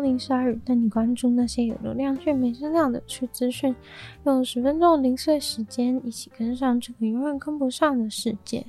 [0.00, 3.76] 高龄鲨鱼带你关注那些有流量却没声量的趣资讯，
[4.24, 8.64] 用十分钟零碎时间，一起跟上这个永远跟不上的世界。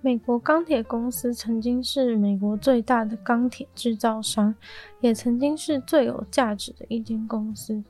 [0.00, 4.54] 美国钢铁公司曾经是美国最大的钢铁制造商，
[5.02, 7.84] 也曾经是最有价值的一间公司。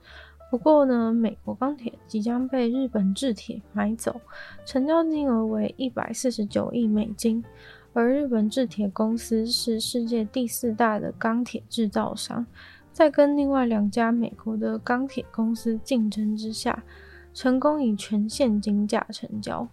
[0.50, 4.20] 不过呢，美国钢铁即将被日本制铁买走，
[4.64, 7.44] 成交金额为一百四十九亿美金。
[7.96, 12.44] 而日本制铁公司是世界第四大的钢铁制造商，
[12.92, 16.84] 在跟另外两家美国的钢铁公司竞争之下，
[17.32, 19.66] 成功以全现金价成交。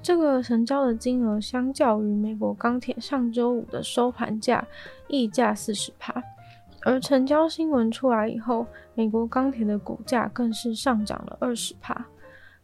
[0.00, 4.66] 这个成交的金额相较于美国钢铁上周五的收盘价
[5.06, 6.22] 溢价四十趴，
[6.86, 12.06] 而成交新闻出来以后，美国钢铁的股价更是上涨了二十趴。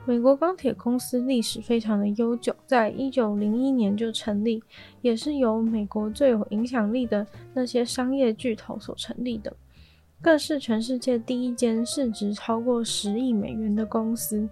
[0.07, 4.63] 美国钢铁公司历史非常的悠久，在一九零一年就成立，
[5.01, 9.57] 也是由美国最有影响力的那些商业巨头所成立的，
[10.21, 14.47] 更是全世界第一间市值超过十亿美元的公司。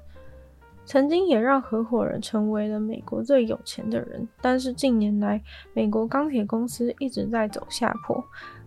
[0.86, 5.40] 曾经也让合伙人成为了美国最有钱的人，但是近年来，
[5.74, 8.24] 美国钢铁公司一直在走下坡，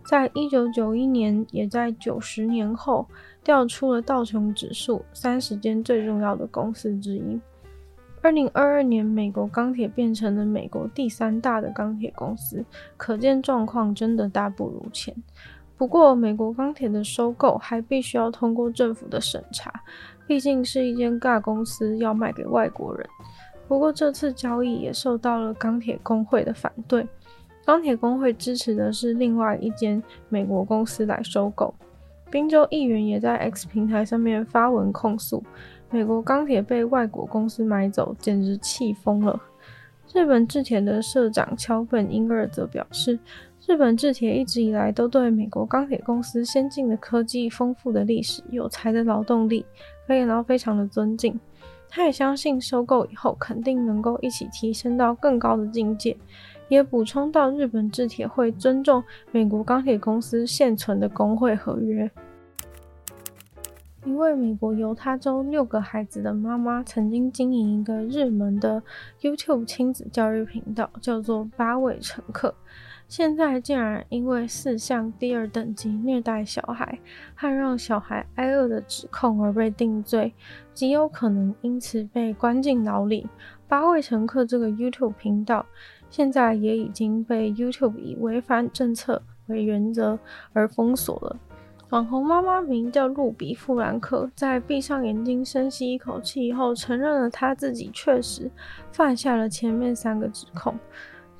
[0.08, 3.08] 在一九九一年，也在九十年后。
[3.46, 7.40] 调出了道琼指数三十间最重要的公司之一。
[8.20, 12.64] 二零二二年，美国钢铁变成了美国第三大的钢铁公司，
[12.96, 15.14] 可见状况真的大不如前。
[15.76, 19.72] 不过，美国钢铁的收购还必须要通过政府的审查，
[20.26, 23.08] 毕竟是一间大公司要卖给外国人。
[23.68, 27.06] 不过，这次交易也受到了钢铁工会的反对，
[27.64, 31.72] 钢铁工会支持的是另外一间美国公司来收购。
[32.30, 35.42] 宾州议员也在 X 平台上面发文控诉，
[35.90, 39.40] 美国钢铁被外国公司买走，简直气疯了。
[40.12, 43.18] 日本制铁的社长桥本英二则表示，
[43.66, 49.64] 日本制铁一直以来都对美国钢铁公司先进的科技、丰富的历史、有才的劳动力，
[50.06, 51.38] 可以然后非常的尊敬。
[51.88, 56.16] 他也相信收购以后肯定能够一起提升到更高的境界。
[56.68, 62.10] 也补充到，日本制铁会尊重美国钢铁公司现存的工会合约。
[64.04, 68.80] 一位美国犹他州六个孩子的妈妈曾经经营一个热门的
[69.20, 72.54] YouTube 亲子教育频道，叫做“八位乘客”。
[73.08, 76.98] 现在竟然因为四项第二等级虐待小孩
[77.36, 80.32] 和让小孩挨饿的指控而被定罪，
[80.72, 83.28] 极有可能因此被关进牢里。
[83.68, 85.66] “八位乘客”这个 YouTube 频道。
[86.10, 90.18] 现在也已经被 YouTube 以违反政策为原则
[90.52, 91.36] 而封锁了。
[91.90, 98.50] 网红妈妈名叫露比·富兰克，在闭上眼睛深吸一口气以后，承认了她自己确实
[98.90, 100.76] 犯下了前面三个指控。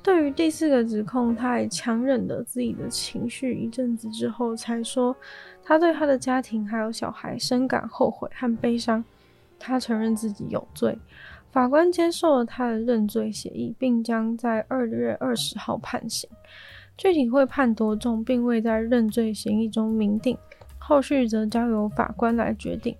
[0.01, 5.13] 对于第四个指控，她还强忍了自己的情绪一阵子之后，才说
[5.61, 9.03] 她对她的家庭还有小孩深感后悔和悲伤。
[9.59, 10.97] 她承认自己有罪。
[11.51, 16.29] 法官接受了他的认罪协议，并将在二月二十号判刑。
[16.95, 20.37] 具体会判多重，并未在认罪协议中明定，
[20.77, 22.95] 后续则交由法官来决定。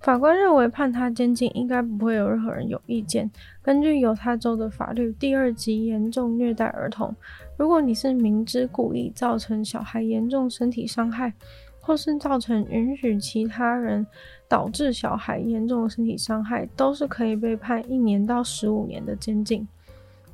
[0.00, 3.30] 法官认为判他监禁应该不会有任何人有意见。
[3.60, 7.14] 根据犹他州的法律，第二级严重虐待儿童，
[7.58, 11.34] 如果你是明知故意造成小孩严重身体伤害，
[11.80, 14.06] 或是造成允许其他人
[14.50, 19.64] 导致小孩严重的身体伤害，都是可以被判一年到十五年的监禁。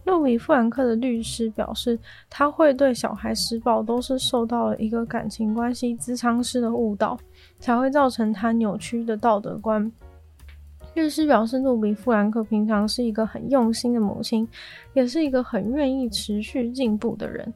[0.05, 1.99] 路比·富兰克的律师表示，
[2.31, 7.19] 他会对小孩施暴，都是受到了一个感情关系咨商师的误导，
[7.59, 9.93] 才会造成他扭曲的道德观。
[10.95, 14.49] 律师表示，路比·富兰克平常是一个很用心的母亲，
[14.95, 17.53] 也是一个很愿意持续进步的人。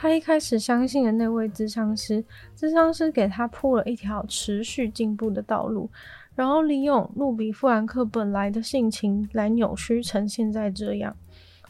[0.00, 2.24] 他一开始相信了那位咨商师，
[2.56, 5.90] 咨商师给他铺了一条持续进步的道路，
[6.36, 11.16] 然后利用路比·富兰克本来的性情来扭曲成现在这样。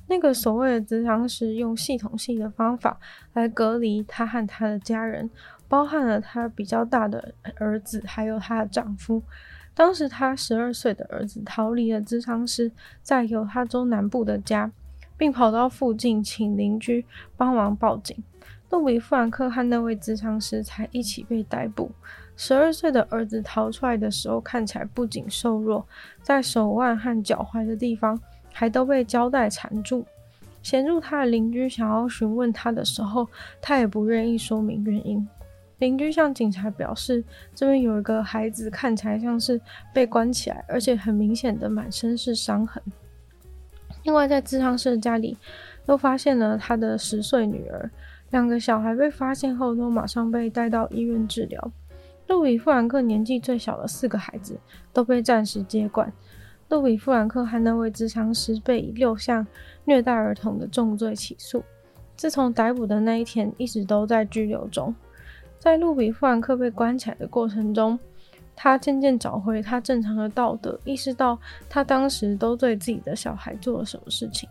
[0.09, 3.01] 那个所谓的咨商师用系统性的方法
[3.33, 5.31] 来隔离他和他的家人，
[5.67, 9.23] 包含了他比较大的儿子，还有他的丈夫。
[9.75, 12.71] 当时他十二岁的儿子逃离了咨商师
[13.01, 14.71] 在犹他州南部的家。
[15.19, 17.05] 并跑到附近请邻居
[17.37, 18.17] 帮忙报警，
[18.71, 21.91] 路比·富兰克和那位咨商师才一起被逮捕。
[22.37, 25.85] 十二岁的儿子逃出来的时候看起来不仅瘦弱，
[26.23, 28.19] 在手腕和脚踝的地方
[28.53, 30.07] 还都被胶带缠住。
[30.63, 33.27] 协助他的邻居想要询问他的时候，
[33.61, 35.27] 他也不愿意说明原因。
[35.79, 37.25] 邻居向警察表示，
[37.55, 39.61] 这边有一个孩子看起来像是
[39.95, 42.83] 被关起来，而且很明显的满身是伤痕。
[44.03, 45.37] 另外，在咨商师的家里，
[45.87, 47.91] 又发现了他的十岁女儿。
[48.31, 51.73] 两个小孩被发现后，都马上被带到医院治疗。
[52.27, 54.59] 路比·富兰克年纪最小的四个孩子
[54.93, 56.13] 都被暂时接管。
[56.69, 59.47] 路比·富兰克和那位咨商师被以六项
[59.87, 61.63] 虐待儿童的重罪起诉。
[62.17, 64.95] 自从逮捕的那一天，一直都在拘留中。
[65.59, 67.99] 在路比·富兰克被关起来的过程中，
[68.61, 71.39] 他渐渐找回他正常的道德，意识到
[71.69, 74.49] 他当时都对自己的小孩做了什么事情。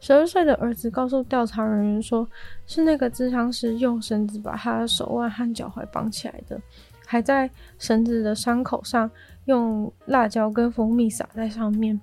[0.00, 2.26] 十二岁的儿子告诉调查人员说，
[2.66, 6.58] 是那个咨商师用绳子把他的手腕和脚踝绑起来的。
[7.04, 7.48] 还在
[7.78, 9.08] 绳子的伤口上
[9.44, 12.00] 用辣椒跟蜂蜜撒在上面。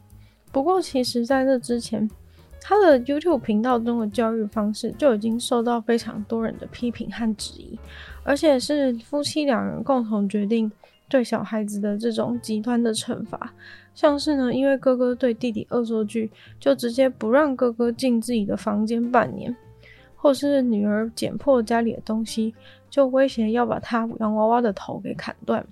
[0.51, 2.09] 不过，其实在这之前，
[2.61, 7.77] 他的 YouTube 频道中的教育方式就已经受到非常多人的批评和质疑，
[8.23, 10.71] 而且是夫妻两人共同决定
[11.07, 13.53] 对小孩子的这种极端的惩罚。
[13.93, 19.55] 像是呢，因为哥哥对弟弟恶作剧，就直接不让哥哥进自己的房间半年。
[20.15, 22.55] 或是女儿捡破家里的东西，
[22.89, 25.65] 就威胁要把她洋娃娃的头给砍断。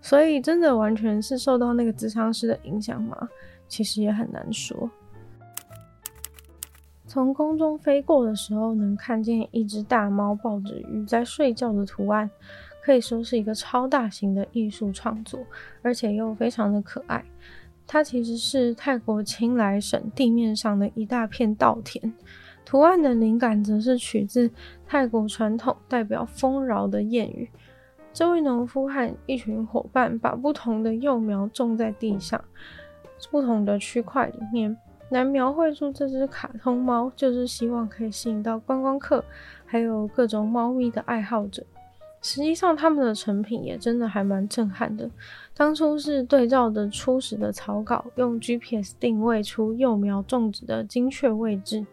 [0.00, 3.28] 所以，真的完全是受到那个咨商师的影响吗？
[3.68, 4.90] 其实也很难说。
[7.06, 12.30] 从空中飞过的时候，能看见一只大猫抱着鱼在睡觉的图案，
[12.82, 15.38] 可以说是一个超大型的艺术创作，
[15.82, 17.24] 而且又非常的可爱。
[17.86, 22.12] 它其实是泰国清莱省地面上的一大片稻田。
[22.64, 24.50] 图案的灵感则是取自
[24.86, 27.50] 泰国传统代表丰饶的谚语。
[28.12, 32.42] 这位农夫和一群伙伴把不同的幼苗种在地上，
[33.30, 34.76] 不同的区块里面，
[35.10, 39.24] 来描绘出这只卡通猫，就是希望可以吸引到观光客，
[39.66, 41.64] 还有各种猫咪的爱好者。
[42.22, 45.10] 实际上，他们的成品也真的还蛮震撼的。
[45.54, 51.84] 当初是对照的初始的草稿，用 GPS 定位出幼苗种植的精确位置。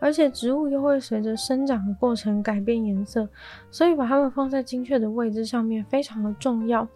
[0.00, 3.28] 而且植物又会随着生长的过程改变颜色，
[3.68, 6.86] 所以把它们放在精确的位置上面非常的重要。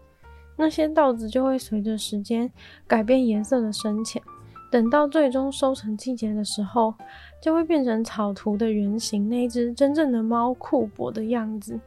[0.57, 2.49] 那些稻子就会随着时间
[2.87, 4.23] 改变颜色的深浅，
[4.71, 6.95] 等到最终收成季节的时候，
[7.43, 11.81] 就会变成草图的原型，那一只真正的猫库珀的样子。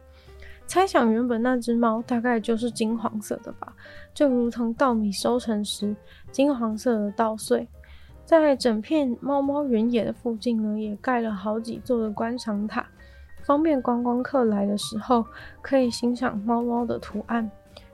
[0.68, 3.74] 猜想原本那只猫大概就是金黄色的吧，
[4.14, 5.96] 就如同稻米收成时
[6.32, 7.68] 金黄色的稻穗。
[8.26, 12.88] 在整片猫猫原野的附近呢，也盖了好几座的观赏塔，
[13.44, 15.24] 方便观光客来的时候
[15.62, 17.50] 可以欣赏猫猫的图案。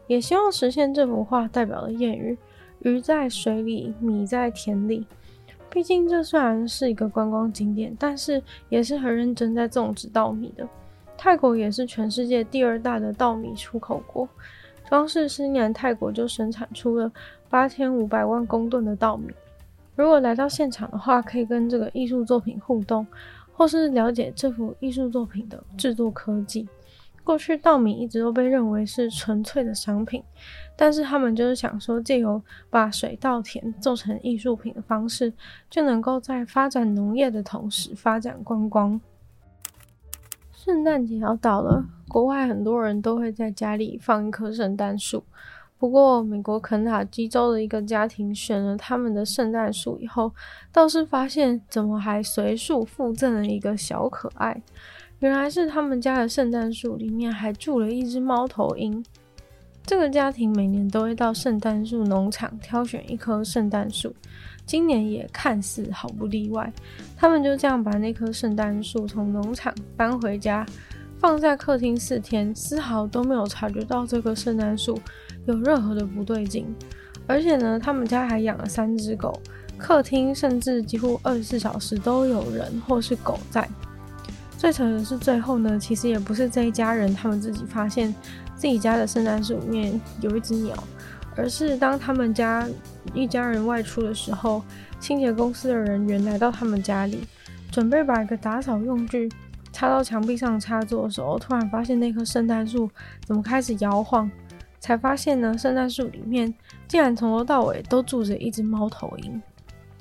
[0.07, 2.38] 也希望实现这幅画代表的谚语
[2.79, 5.06] ：“鱼在水里，米在田里。”
[5.69, 10.67] 毕竟这虽然是一个观光景点，但是也是很认真在种植稻米的。
[11.23, 14.27] 泰国也是全世界第二大的稻米出口国，
[14.89, 17.12] 光是今年泰国就生产出了
[17.47, 19.27] 八千五百万公吨的稻米。
[19.95, 23.06] 如果来到现场的话，可以跟这个艺术作品互动，
[23.53, 26.68] 或是了解这幅艺术作品的制作科技。
[27.24, 30.24] 过去稻米一直都被认为是纯粹的商品，
[30.75, 32.41] 但是他们就是想说，借由
[32.71, 35.31] 把水稻田做成艺术品的方式，
[35.69, 39.00] 就能够在发展农业的同时发展观光。
[40.63, 45.24] 圣诞节要到了，国外很多人都会在家里放一棵圣诞树。
[45.80, 50.31] 不过，美国肯塔基州的一个家庭选了他们的圣诞树以后，
[50.72, 54.62] 倒是发现怎么还随树附赠了一个小可爱。
[55.18, 59.03] 原来是他们家的圣诞树里面还住了一只猫头鹰。
[59.85, 64.15] 这个家庭每年都会到圣诞树农场挑选一棵圣诞树，
[64.65, 66.71] 今年也看似毫不例外。
[67.17, 70.65] 他们就这样把那棵圣诞树从农场搬回家，
[71.19, 74.97] 放在客厅四天，丝毫都没有察觉到这棵圣诞树
[75.45, 76.65] 有任何的不对劲，
[77.27, 79.41] 而且呢，他们家还养了三只狗，
[79.77, 83.67] 客厅甚至几乎二十四小时都有人或是狗在。
[84.62, 88.13] 最扯的是最后呢，其实也不是这一家人他们自己发现
[88.53, 90.75] 自己家的圣诞树里面有一只鸟，
[91.36, 92.70] 而是当他们家
[93.15, 94.62] 一家人外出的时候，
[95.00, 97.24] 清洁公司的人员来到他们家里，
[97.72, 99.27] 准备把一个打扫用具
[99.74, 102.88] 插到墙壁上插座的时候，突然发现那棵圣诞树
[103.25, 104.30] 怎么开始摇晃。
[104.80, 106.53] 才发现呢，圣诞树里面
[106.88, 109.41] 竟然从头到尾都住着一只猫头鹰。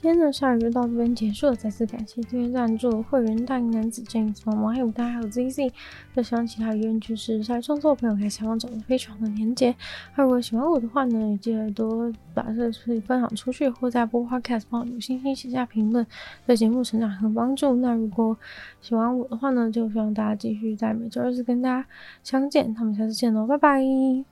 [0.03, 5.71] 今天的鲨鱼就到这边结束了，再次感谢今天赞助会员大龄男子 James 毛毛，还有大家还有 ZZ。
[6.15, 9.77] 有喜欢其他语言句式在创作的朋友，可以前往找的非常的连结。
[10.15, 16.07] 如果喜欢我的话呢，也记得多把这个分享出去，或在播 Podcast 帮我留星星写下评论，
[16.47, 17.77] 对节目成长很有帮助。
[17.77, 18.35] 那如果
[18.81, 21.87] 喜欢我的话呢，就希望大家继续在每周二次跟大家
[22.25, 22.73] 相见。
[22.73, 24.31] 那我们下次见喽，拜拜。